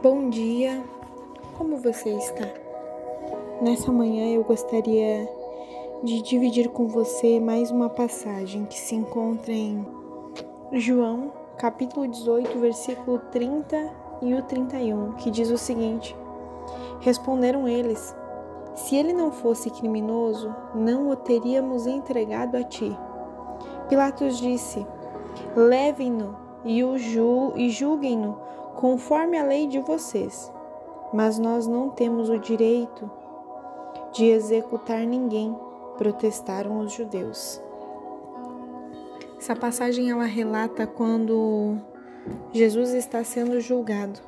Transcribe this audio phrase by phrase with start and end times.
[0.00, 0.84] Bom dia,
[1.56, 2.46] como você está?
[3.60, 5.28] Nessa manhã eu gostaria
[6.04, 9.84] de dividir com você mais uma passagem que se encontra em
[10.70, 13.92] João, capítulo 18, versículo 30
[14.22, 16.14] e o 31, que diz o seguinte:
[17.00, 18.14] Responderam eles:
[18.76, 22.96] Se ele não fosse criminoso, não o teríamos entregado a ti.
[23.88, 24.86] Pilatos disse:
[25.56, 28.46] Levem-no e o ju julguem-no
[28.78, 30.52] conforme a lei de vocês.
[31.12, 33.10] Mas nós não temos o direito
[34.12, 35.56] de executar ninguém,
[35.96, 37.60] protestaram os judeus.
[39.36, 41.76] Essa passagem ela relata quando
[42.52, 44.20] Jesus está sendo julgado.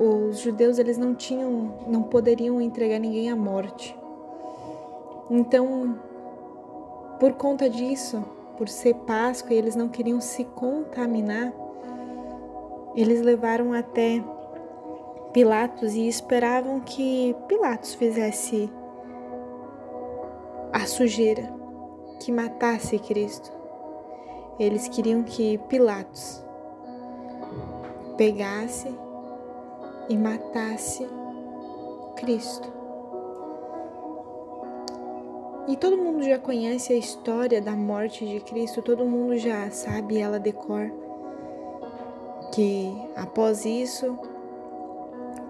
[0.00, 3.96] Os judeus eles não tinham, não poderiam entregar ninguém à morte.
[5.30, 5.96] Então,
[7.20, 8.24] por conta disso,
[8.58, 11.65] por ser Páscoa, eles não queriam se contaminar
[12.96, 14.24] eles levaram até
[15.32, 18.72] Pilatos e esperavam que Pilatos fizesse
[20.72, 21.52] a sujeira,
[22.18, 23.52] que matasse Cristo.
[24.58, 26.42] Eles queriam que Pilatos
[28.16, 28.88] pegasse
[30.08, 31.06] e matasse
[32.16, 32.72] Cristo.
[35.68, 40.16] E todo mundo já conhece a história da morte de Cristo, todo mundo já sabe
[40.16, 41.05] ela decor
[42.56, 44.18] que após isso,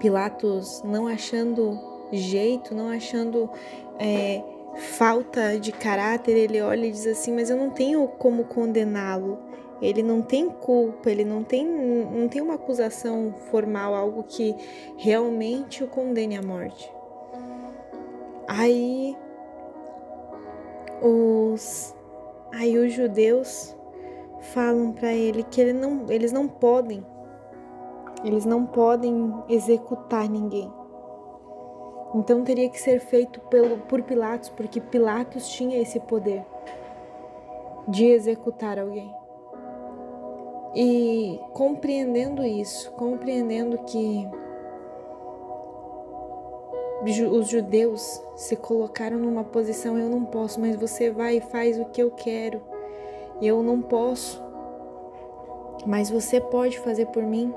[0.00, 1.78] Pilatos, não achando
[2.10, 3.48] jeito, não achando
[3.96, 4.42] é,
[4.74, 9.38] falta de caráter, ele olha e diz assim: Mas eu não tenho como condená-lo.
[9.80, 14.56] Ele não tem culpa, ele não tem, não tem uma acusação formal, algo que
[14.96, 16.90] realmente o condene à morte.
[18.48, 19.14] Aí
[21.02, 21.94] os,
[22.54, 23.75] aí os judeus
[24.46, 27.04] falam para ele que ele não, eles não podem,
[28.24, 30.72] eles não podem executar ninguém.
[32.14, 36.44] Então teria que ser feito pelo, por Pilatos, porque Pilatos tinha esse poder
[37.88, 39.12] de executar alguém.
[40.74, 44.28] E compreendendo isso, compreendendo que
[47.30, 51.84] os judeus se colocaram numa posição eu não posso, mas você vai e faz o
[51.86, 52.75] que eu quero
[53.40, 54.42] eu não posso,
[55.84, 57.52] mas você pode fazer por mim.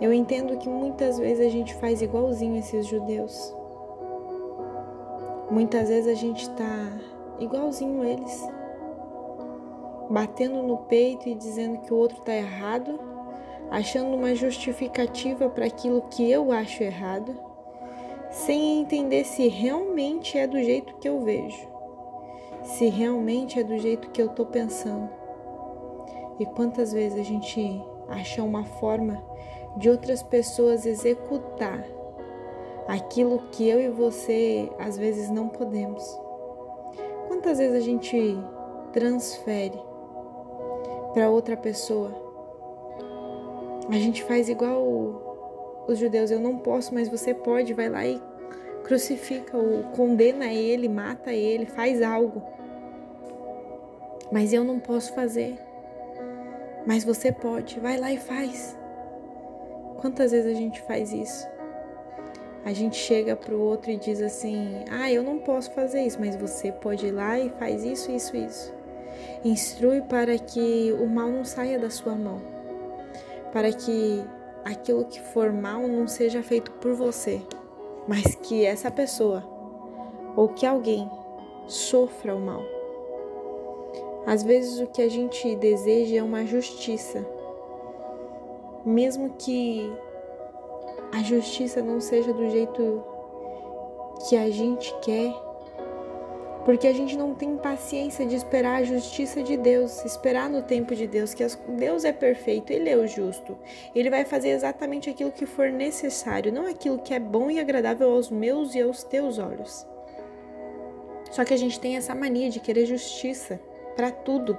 [0.00, 3.54] Eu entendo que muitas vezes a gente faz igualzinho esses judeus.
[5.48, 6.92] Muitas vezes a gente está
[7.38, 8.48] igualzinho eles,
[10.10, 12.98] batendo no peito e dizendo que o outro está errado,
[13.70, 17.34] achando uma justificativa para aquilo que eu acho errado,
[18.30, 21.71] sem entender se realmente é do jeito que eu vejo
[22.62, 25.08] se realmente é do jeito que eu tô pensando.
[26.38, 29.22] E quantas vezes a gente acha uma forma
[29.76, 31.84] de outras pessoas executar
[32.86, 36.02] aquilo que eu e você às vezes não podemos.
[37.28, 38.38] Quantas vezes a gente
[38.92, 39.80] transfere
[41.12, 42.10] para outra pessoa?
[43.88, 44.82] A gente faz igual
[45.86, 48.20] os judeus, eu não posso, mas você pode, vai lá e
[48.84, 52.42] crucifica-o, condena ele, mata ele, faz algo.
[54.30, 55.58] Mas eu não posso fazer.
[56.86, 58.76] Mas você pode, vai lá e faz.
[60.00, 61.46] Quantas vezes a gente faz isso?
[62.64, 66.18] A gente chega para o outro e diz assim: Ah, eu não posso fazer isso,
[66.20, 68.72] mas você pode ir lá e faz isso, isso, isso.
[69.44, 72.40] Instrui para que o mal não saia da sua mão,
[73.52, 74.24] para que
[74.64, 77.42] aquilo que for mal não seja feito por você,
[78.06, 79.44] mas que essa pessoa
[80.36, 81.10] ou que alguém
[81.66, 82.62] sofra o mal.
[84.26, 87.26] Às vezes o que a gente deseja é uma justiça,
[88.84, 89.92] mesmo que
[91.12, 93.02] a justiça não seja do jeito
[94.28, 95.34] que a gente quer,
[96.64, 100.94] porque a gente não tem paciência de esperar a justiça de Deus, esperar no tempo
[100.94, 103.58] de Deus, que Deus é perfeito, Ele é o justo.
[103.94, 108.12] Ele vai fazer exatamente aquilo que for necessário, não aquilo que é bom e agradável
[108.12, 109.86] aos meus e aos teus olhos.
[111.32, 113.60] Só que a gente tem essa mania de querer justiça
[113.96, 114.56] para tudo.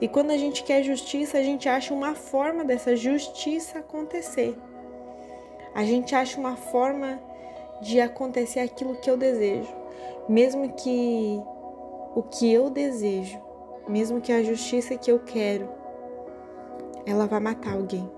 [0.00, 4.56] E quando a gente quer justiça, a gente acha uma forma dessa justiça acontecer.
[5.74, 7.20] A gente acha uma forma
[7.80, 9.79] de acontecer aquilo que eu desejo
[10.30, 11.42] mesmo que
[12.14, 13.36] o que eu desejo,
[13.88, 15.68] mesmo que a justiça que eu quero,
[17.04, 18.08] ela vá matar alguém.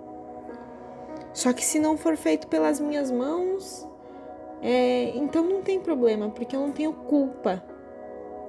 [1.33, 3.89] Só que se não for feito pelas minhas mãos,
[4.61, 7.65] é, então não tem problema, porque eu não tenho culpa.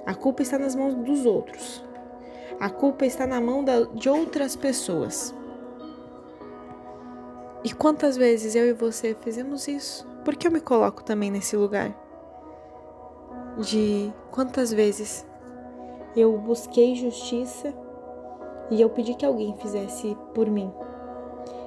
[0.04, 1.82] A culpa está nas mãos dos outros.
[2.60, 5.34] A culpa está na mão da, de outras pessoas.
[7.64, 10.06] E quantas vezes eu e você fizemos isso?
[10.22, 12.03] Por que eu me coloco também nesse lugar?
[13.58, 15.26] De quantas vezes
[16.16, 17.72] eu busquei justiça
[18.70, 20.72] e eu pedi que alguém fizesse por mim.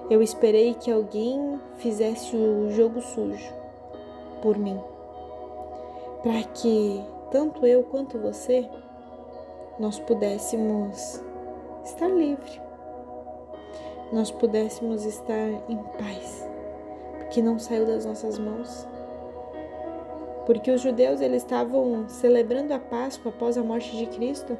[0.09, 3.53] Eu esperei que alguém fizesse o jogo sujo
[4.41, 4.79] por mim,
[6.23, 8.69] para que tanto eu quanto você
[9.79, 11.21] nós pudéssemos
[11.83, 12.67] estar livre
[14.11, 16.47] nós pudéssemos estar em paz,
[17.17, 18.87] porque não saiu das nossas mãos.
[20.47, 24.57] Porque os judeus eles estavam celebrando a Páscoa após a morte de Cristo,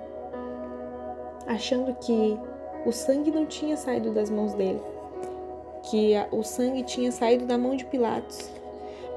[1.48, 2.38] achando que
[2.86, 4.82] o sangue não tinha saído das mãos dele,
[5.84, 8.52] que o sangue tinha saído da mão de Pilatos.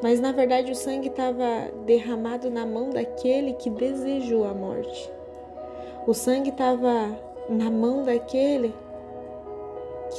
[0.00, 5.10] Mas na verdade o sangue estava derramado na mão daquele que desejou a morte.
[6.06, 7.18] O sangue estava
[7.48, 8.72] na mão daquele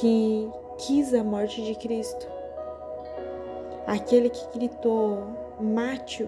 [0.02, 2.28] que quis a morte de Cristo,
[3.88, 5.24] aquele que gritou
[5.58, 6.28] mate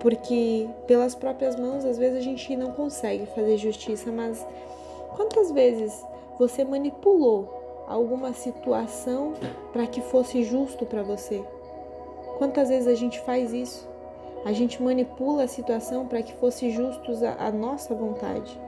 [0.00, 4.44] porque pelas próprias mãos às vezes a gente não consegue fazer justiça, mas
[5.14, 6.04] quantas vezes
[6.38, 9.34] você manipulou alguma situação
[9.72, 11.44] para que fosse justo para você?
[12.38, 13.88] Quantas vezes a gente faz isso?
[14.44, 18.58] A gente manipula a situação para que fosse justo a, a nossa vontade.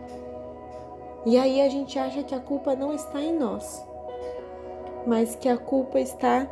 [1.25, 3.82] E aí a gente acha que a culpa não está em nós,
[5.06, 6.46] mas que a culpa está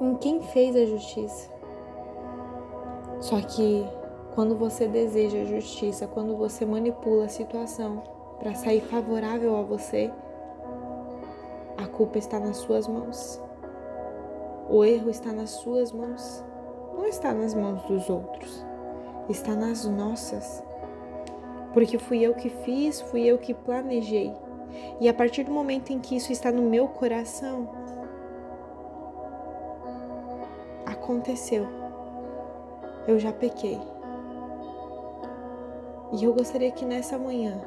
[0.00, 1.55] em quem fez a justiça.
[3.26, 3.84] Só que
[4.36, 8.04] quando você deseja justiça, quando você manipula a situação
[8.38, 10.12] para sair favorável a você,
[11.76, 13.42] a culpa está nas suas mãos.
[14.70, 16.44] O erro está nas suas mãos.
[16.96, 18.64] Não está nas mãos dos outros.
[19.28, 20.62] Está nas nossas
[21.72, 24.32] porque fui eu que fiz, fui eu que planejei.
[24.98, 27.68] E a partir do momento em que isso está no meu coração,
[30.86, 31.85] aconteceu.
[33.06, 33.80] Eu já pequei.
[36.12, 37.60] E eu gostaria que nessa manhã,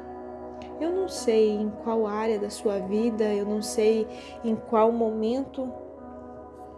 [0.80, 4.06] eu não sei em qual área da sua vida, eu não sei
[4.42, 5.70] em qual momento,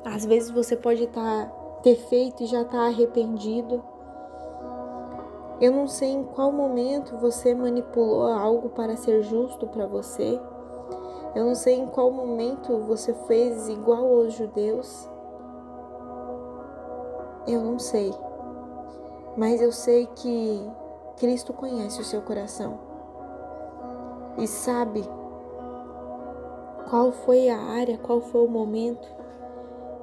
[0.04, 1.46] às vezes você pode tá,
[1.82, 3.82] ter feito e já estar tá arrependido.
[5.60, 10.40] Eu não sei em qual momento você manipulou algo para ser justo para você.
[11.34, 15.08] Eu não sei em qual momento você fez igual aos judeus.
[17.46, 18.12] Eu não sei.
[19.36, 20.70] Mas eu sei que
[21.16, 22.78] Cristo conhece o seu coração
[24.38, 25.02] e sabe
[26.88, 29.08] qual foi a área, qual foi o momento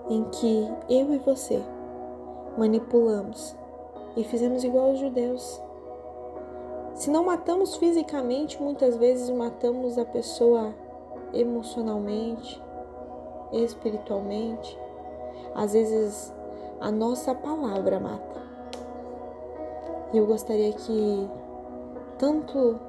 [0.09, 1.61] em que eu e você
[2.57, 3.55] manipulamos
[4.17, 5.61] e fizemos igual aos judeus.
[6.95, 10.73] Se não matamos fisicamente, muitas vezes matamos a pessoa
[11.33, 12.61] emocionalmente,
[13.53, 14.77] espiritualmente.
[15.53, 16.33] Às vezes
[16.79, 18.48] a nossa palavra mata.
[20.11, 21.29] E eu gostaria que
[22.17, 22.79] tanto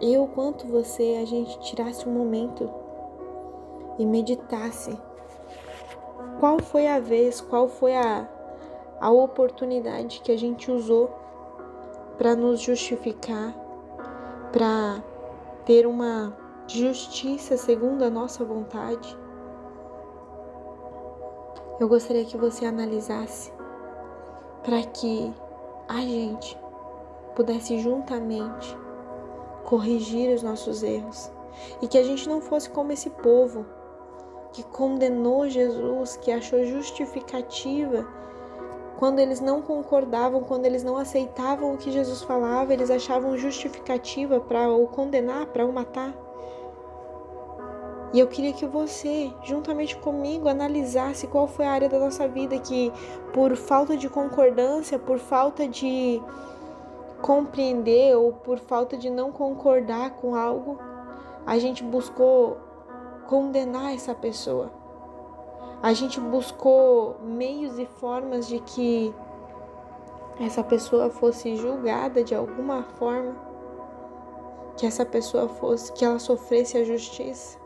[0.00, 2.70] eu quanto você a gente tirasse um momento
[3.98, 4.98] e meditasse
[6.40, 8.28] qual foi a vez, qual foi a
[9.02, 11.10] a oportunidade que a gente usou
[12.16, 13.52] para nos justificar,
[14.52, 15.02] para
[15.66, 16.32] ter uma
[16.68, 19.18] justiça segundo a nossa vontade.
[21.80, 23.52] Eu gostaria que você analisasse
[24.62, 25.34] para que
[25.92, 26.58] a gente
[27.34, 28.76] pudesse juntamente
[29.64, 31.30] corrigir os nossos erros
[31.80, 33.66] e que a gente não fosse como esse povo
[34.52, 38.06] que condenou Jesus, que achou justificativa
[38.98, 44.40] quando eles não concordavam, quando eles não aceitavam o que Jesus falava, eles achavam justificativa
[44.40, 46.14] para o condenar, para o matar.
[48.12, 52.58] E eu queria que você, juntamente comigo, analisasse qual foi a área da nossa vida
[52.58, 52.92] que,
[53.32, 56.20] por falta de concordância, por falta de
[57.22, 60.78] compreender ou por falta de não concordar com algo,
[61.46, 62.58] a gente buscou
[63.26, 64.82] condenar essa pessoa
[65.82, 69.12] a gente buscou meios e formas de que
[70.38, 73.34] essa pessoa fosse julgada de alguma forma,
[74.76, 77.58] que essa pessoa fosse, que ela sofresse a justiça.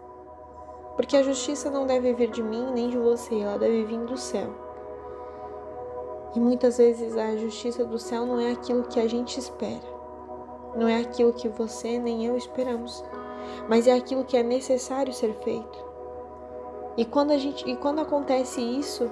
[0.97, 4.17] Porque a justiça não deve vir de mim nem de você, ela deve vir do
[4.17, 4.51] céu.
[6.35, 9.97] E muitas vezes a justiça do céu não é aquilo que a gente espera.
[10.75, 13.03] Não é aquilo que você nem eu esperamos,
[13.69, 15.87] mas é aquilo que é necessário ser feito.
[16.97, 19.11] E quando a gente, e quando acontece isso,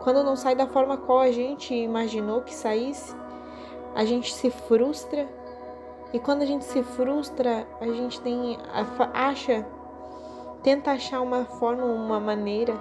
[0.00, 3.14] quando não sai da forma qual a gente imaginou que saísse,
[3.94, 5.28] a gente se frustra.
[6.12, 8.58] E quando a gente se frustra, a gente tem
[9.14, 9.66] acha
[10.62, 12.74] tenta achar uma forma, uma maneira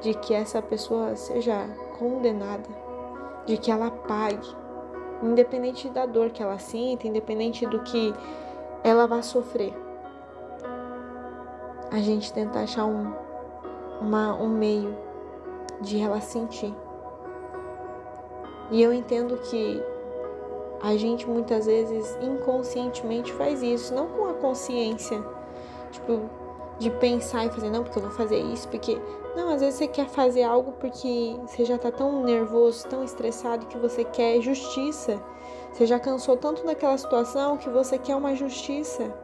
[0.00, 2.68] de que essa pessoa seja condenada,
[3.46, 4.48] de que ela pague,
[5.22, 8.14] independente da dor que ela sinta, independente do que
[8.84, 9.74] ela vai sofrer.
[11.90, 13.12] A gente tenta achar um,
[14.00, 14.96] uma, um meio
[15.80, 16.74] de ela sentir.
[18.70, 19.82] E eu entendo que
[20.82, 25.20] a gente muitas vezes inconscientemente faz isso, não com a consciência,
[25.90, 26.37] tipo,
[26.78, 29.00] de pensar e fazer, não, porque eu vou fazer isso, porque.
[29.36, 33.66] Não, às vezes você quer fazer algo porque você já tá tão nervoso, tão estressado
[33.66, 35.20] que você quer justiça.
[35.72, 39.14] Você já cansou tanto daquela situação que você quer uma justiça.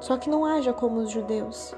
[0.00, 1.74] Só que não haja como os judeus,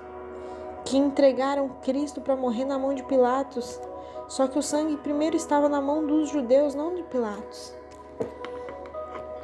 [0.85, 3.81] que entregaram Cristo para morrer na mão de Pilatos.
[4.27, 7.75] Só que o sangue primeiro estava na mão dos judeus, não de Pilatos.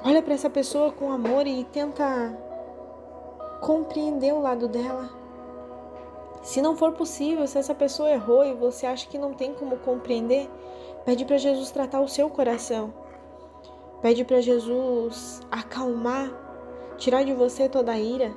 [0.03, 2.37] Olha para essa pessoa com amor e tenta
[3.65, 5.09] compreender o lado dela.
[6.43, 9.79] Se não for possível, se essa pessoa errou e você acha que não tem como
[9.79, 10.51] compreender,
[11.07, 12.93] pede para Jesus tratar o seu coração.
[14.03, 16.31] Pede para Jesus acalmar,
[16.99, 18.35] tirar de você toda a ira,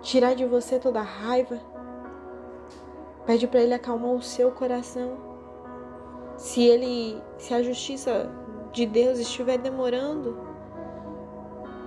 [0.00, 1.60] tirar de você toda a raiva.
[3.26, 5.16] Pede para ele acalmar o seu coração.
[6.36, 8.30] Se ele, se a justiça
[8.70, 10.38] de Deus estiver demorando,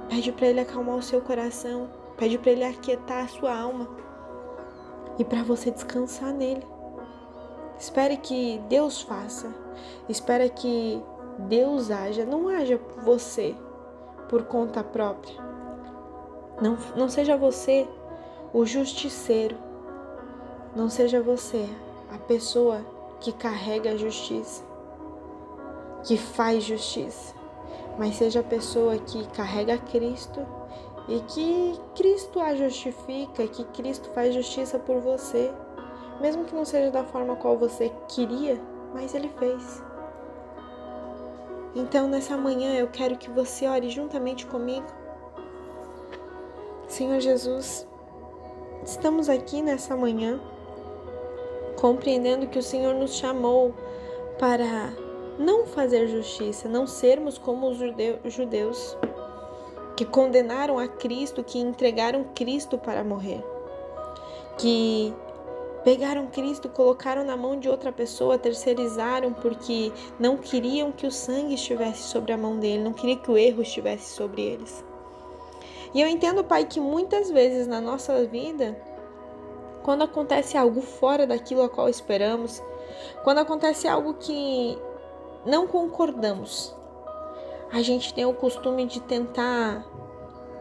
[0.10, 2.01] pede para ele acalmar o seu coração.
[2.22, 3.90] Pede para ele aquietar a sua alma
[5.18, 6.64] e para você descansar nele.
[7.80, 9.52] Espere que Deus faça.
[10.08, 11.04] Espere que
[11.40, 12.24] Deus haja.
[12.24, 13.56] Não haja você
[14.30, 15.34] por conta própria.
[16.62, 17.88] Não, não seja você
[18.54, 19.58] o justiceiro.
[20.76, 21.68] Não seja você
[22.14, 22.86] a pessoa
[23.20, 24.64] que carrega a justiça,
[26.04, 27.34] que faz justiça,
[27.98, 30.61] mas seja a pessoa que carrega Cristo
[31.08, 35.52] e que Cristo a justifica, que Cristo faz justiça por você,
[36.20, 38.62] mesmo que não seja da forma qual você queria,
[38.94, 39.84] mas Ele fez.
[41.76, 44.88] Então, nessa manhã, eu quero que você ore juntamente comigo.
[46.88, 47.88] Senhor Jesus,
[48.84, 50.40] estamos aqui nessa manhã
[51.80, 53.74] compreendendo que o Senhor nos chamou
[54.38, 54.94] para
[55.40, 57.78] não fazer justiça, não sermos como os
[58.34, 58.98] judeus
[60.02, 63.46] que condenaram a Cristo, que entregaram Cristo para morrer,
[64.58, 65.14] que
[65.84, 71.54] pegaram Cristo, colocaram na mão de outra pessoa, terceirizaram porque não queriam que o sangue
[71.54, 74.84] estivesse sobre a mão dele, não queria que o erro estivesse sobre eles.
[75.94, 78.76] E eu entendo, Pai, que muitas vezes na nossa vida,
[79.84, 82.60] quando acontece algo fora daquilo a qual esperamos,
[83.24, 84.80] quando acontece algo que
[85.46, 86.76] não concordamos,
[87.72, 89.86] a gente tem o costume de tentar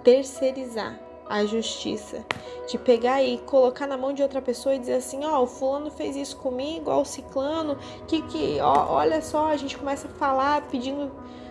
[0.02, 0.98] terceirizar
[1.28, 2.24] a justiça,
[2.68, 5.46] de pegar e colocar na mão de outra pessoa e dizer assim, ó, oh, o
[5.46, 10.08] fulano fez isso comigo, ó, o ciclano, que que, ó, olha só, a gente começa
[10.08, 11.10] a falar pedindo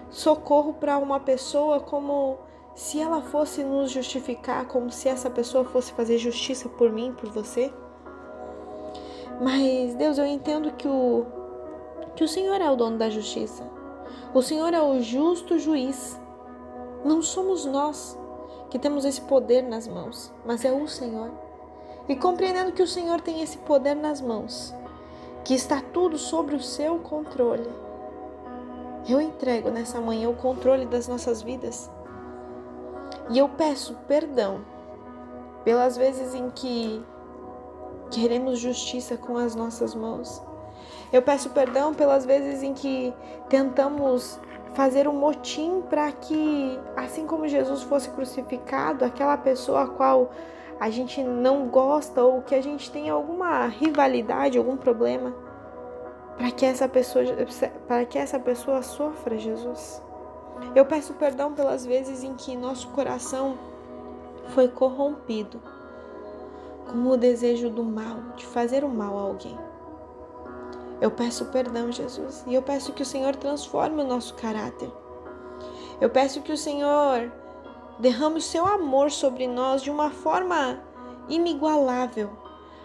[0.10, 2.38] socorro para uma pessoa como
[2.76, 7.30] se ela fosse nos justificar, como se essa pessoa fosse fazer justiça por mim, por
[7.30, 7.72] você.
[9.42, 11.26] Mas Deus, eu entendo que o
[12.16, 13.79] que o Senhor é o dono da justiça.
[14.32, 16.20] O Senhor é o justo juiz.
[17.04, 18.16] Não somos nós
[18.70, 21.32] que temos esse poder nas mãos, mas é o Senhor.
[22.08, 24.74] E compreendendo que o Senhor tem esse poder nas mãos,
[25.44, 27.68] que está tudo sobre o seu controle,
[29.08, 31.90] eu entrego nessa manhã o controle das nossas vidas.
[33.32, 34.62] E eu peço perdão
[35.64, 37.04] pelas vezes em que
[38.12, 40.40] queremos justiça com as nossas mãos.
[41.12, 43.14] Eu peço perdão pelas vezes em que
[43.50, 44.40] tentamos
[44.74, 50.32] fazer um motim para que, assim como Jesus fosse crucificado, aquela pessoa a qual
[50.80, 55.34] a gente não gosta ou que a gente tem alguma rivalidade, algum problema,
[56.38, 57.26] para que essa pessoa
[57.88, 60.02] para que essa pessoa sofra, Jesus.
[60.76, 63.58] Eu peço perdão pelas vezes em que nosso coração
[64.50, 65.62] foi corrompido
[66.90, 69.58] com o desejo do mal, de fazer o mal a alguém.
[71.02, 74.92] Eu peço perdão, Jesus, e eu peço que o Senhor transforme o nosso caráter.
[76.02, 77.32] Eu peço que o Senhor
[78.00, 80.80] derrame o seu amor sobre nós de uma forma
[81.30, 82.30] inigualável,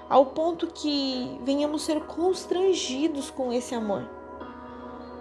[0.09, 4.09] ao ponto que venhamos ser constrangidos com esse amor.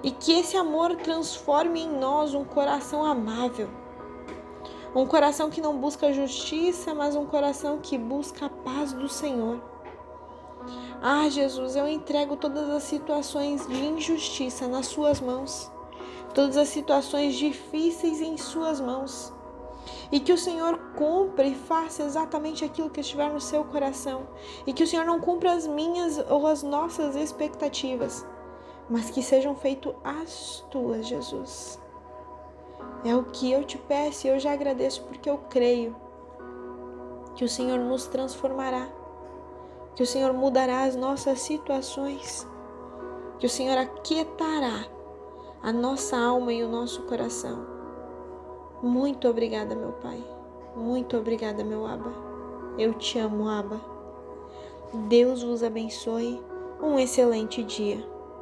[0.04, 3.70] E que esse amor transforme em nós um coração amável.
[4.94, 9.73] Um coração que não busca justiça, mas um coração que busca a paz do Senhor.
[11.06, 15.70] Ah, Jesus, eu entrego todas as situações de injustiça nas Suas mãos,
[16.34, 19.34] todas as situações difíceis em Suas mãos.
[20.10, 24.30] E que o Senhor cumpra e faça exatamente aquilo que estiver no seu coração.
[24.66, 28.26] E que o Senhor não cumpra as minhas ou as nossas expectativas,
[28.90, 31.78] mas que sejam feitas as tuas, Jesus.
[33.04, 35.94] É o que eu te peço e eu já agradeço porque eu creio
[37.36, 38.88] que o Senhor nos transformará,
[39.96, 42.48] que o Senhor mudará as nossas situações,
[43.40, 44.86] que o Senhor aquietará
[45.62, 47.66] a nossa alma e o nosso coração.
[48.82, 50.24] Muito obrigada, meu Pai.
[50.76, 52.12] Muito obrigada, meu Aba.
[52.78, 53.80] Eu te amo, Aba.
[55.08, 56.42] Deus vos abençoe.
[56.82, 58.13] Um excelente dia.